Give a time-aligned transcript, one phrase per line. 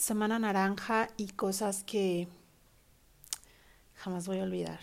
[0.00, 2.26] Semana naranja y cosas que
[3.96, 4.80] jamás voy a olvidar.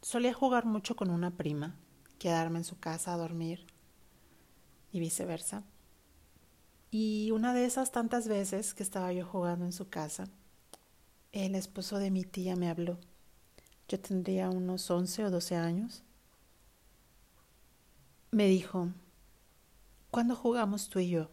[0.00, 1.76] Solía jugar mucho con una prima,
[2.18, 3.66] quedarme en su casa a dormir
[4.92, 5.62] y viceversa.
[6.90, 10.26] Y una de esas tantas veces que estaba yo jugando en su casa,
[11.32, 12.96] el esposo de mi tía me habló.
[13.88, 16.02] Yo tendría unos 11 o 12 años.
[18.30, 18.88] Me dijo,
[20.10, 21.30] ¿cuándo jugamos tú y yo?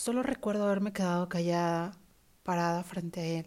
[0.00, 1.92] Solo recuerdo haberme quedado callada,
[2.42, 3.46] parada frente a él.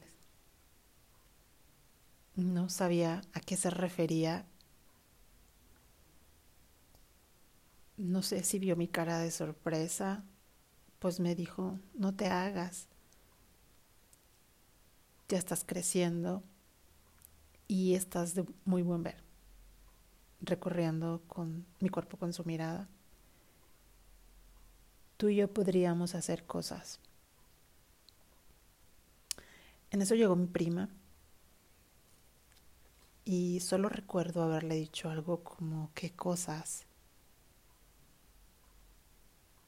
[2.35, 4.45] No sabía a qué se refería.
[7.97, 10.25] No sé si vio mi cara de sorpresa,
[10.99, 12.87] pues me dijo, no te hagas
[15.27, 16.43] ya estás creciendo
[17.67, 19.23] y estás de muy buen ver,
[20.41, 22.87] recorriendo con mi cuerpo con su mirada.
[25.23, 26.99] Tú y yo podríamos hacer cosas.
[29.89, 30.89] En eso llegó mi prima
[33.23, 36.83] y solo recuerdo haberle dicho algo como qué cosas.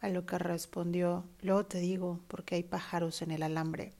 [0.01, 3.93] A lo que respondió, luego te digo, porque hay pájaros en el alambre.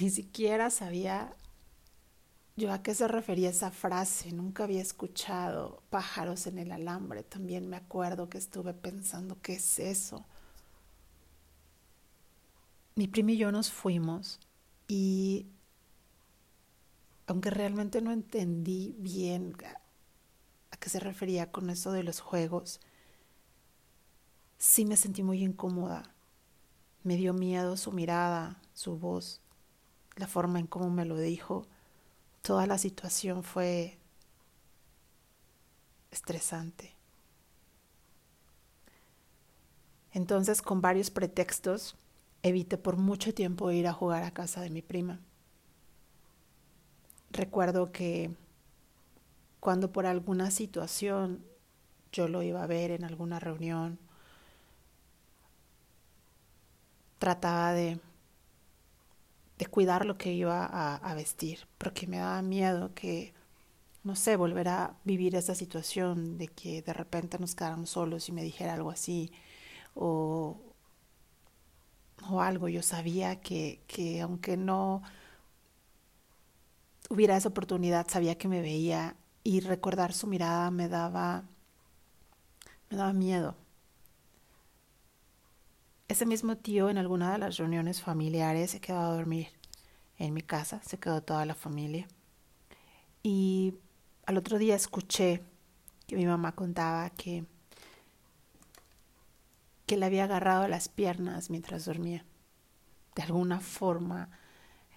[0.00, 1.34] Ni siquiera sabía
[2.56, 4.32] yo a qué se refería esa frase.
[4.32, 7.22] Nunca había escuchado pájaros en el alambre.
[7.22, 10.26] También me acuerdo que estuve pensando, ¿qué es eso?
[12.94, 14.38] Mi prima y yo nos fuimos
[14.88, 15.46] y
[17.26, 19.56] aunque realmente no entendí bien
[20.70, 22.80] a qué se refería con eso de los juegos,
[24.58, 26.02] sí me sentí muy incómoda.
[27.04, 29.42] Me dio miedo su mirada, su voz
[30.16, 31.66] la forma en cómo me lo dijo,
[32.42, 33.98] toda la situación fue
[36.10, 36.94] estresante.
[40.12, 41.96] Entonces, con varios pretextos,
[42.42, 45.20] evité por mucho tiempo ir a jugar a casa de mi prima.
[47.30, 48.30] Recuerdo que
[49.60, 51.44] cuando por alguna situación
[52.12, 53.98] yo lo iba a ver en alguna reunión,
[57.18, 58.00] trataba de
[59.62, 63.32] de cuidar lo que iba a, vestir, porque me daba miedo que,
[64.02, 68.32] no sé, volver a vivir esa situación de que de repente nos quedáramos solos y
[68.32, 69.30] me dijera algo así,
[69.94, 70.58] o,
[72.30, 72.68] o algo.
[72.68, 75.02] Yo sabía que, que aunque no
[77.08, 81.44] hubiera esa oportunidad, sabía que me veía y recordar su mirada me daba,
[82.90, 83.56] me daba miedo.
[86.08, 89.48] Ese mismo tío en alguna de las reuniones familiares se quedó a dormir
[90.18, 92.06] en mi casa, se quedó toda la familia.
[93.22, 93.74] Y
[94.26, 95.42] al otro día escuché
[96.06, 97.44] que mi mamá contaba que,
[99.92, 102.24] que le había agarrado las piernas mientras dormía.
[103.14, 104.30] De alguna forma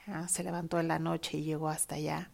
[0.07, 2.31] ah, se levantó en la noche y llegó hasta allá.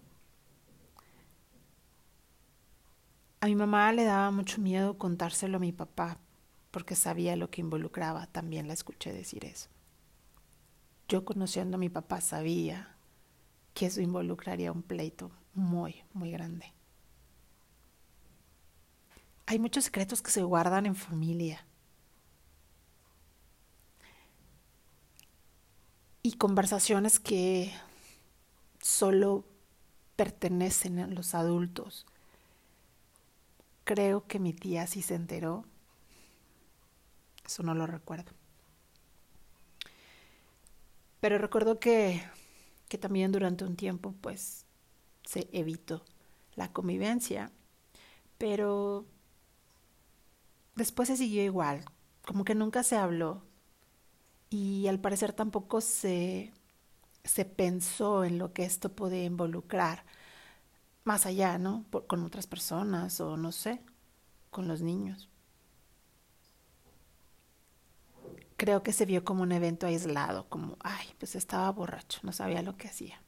[3.39, 6.19] A mi mamá le daba mucho miedo contárselo a mi papá
[6.69, 9.67] porque sabía lo que involucraba, también la escuché decir eso.
[11.07, 12.95] Yo conociendo a mi papá sabía
[13.73, 16.71] que eso involucraría un pleito muy, muy grande.
[19.47, 21.65] Hay muchos secretos que se guardan en familia.
[26.31, 27.73] Y conversaciones que
[28.81, 29.43] solo
[30.15, 32.05] pertenecen a los adultos.
[33.83, 35.65] Creo que mi tía sí se enteró
[37.51, 38.31] eso no lo recuerdo.
[41.19, 42.23] Pero recuerdo que,
[42.87, 44.65] que también durante un tiempo pues
[45.25, 46.05] se evitó
[46.55, 47.51] la convivencia.
[48.37, 49.05] Pero
[50.75, 51.83] después se siguió igual,
[52.25, 53.43] como que nunca se habló.
[54.51, 56.53] Y al parecer tampoco se,
[57.23, 60.05] se pensó en lo que esto podía involucrar
[61.03, 61.85] más allá, ¿no?
[62.07, 63.81] con otras personas o no sé,
[64.51, 65.31] con los niños.
[68.61, 72.61] creo que se vio como un evento aislado, como, ay, pues estaba borracho, no sabía
[72.61, 73.19] lo que hacía.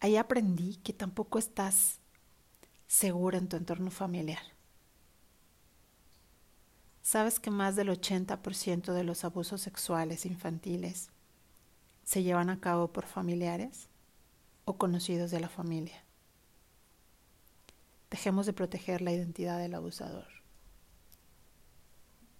[0.00, 2.00] Ahí aprendí que tampoco estás
[2.88, 4.55] segura en tu entorno familiar.
[7.06, 11.10] ¿Sabes que más del 80% de los abusos sexuales infantiles
[12.02, 13.86] se llevan a cabo por familiares
[14.64, 16.02] o conocidos de la familia?
[18.10, 20.26] Dejemos de proteger la identidad del abusador.